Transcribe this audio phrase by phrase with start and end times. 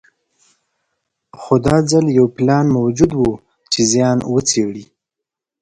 [1.39, 3.23] خو دا ځل یو پلان موجود و
[3.71, 4.85] چې زیان وڅېړي.